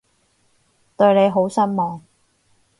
[0.97, 2.01] 對你好失望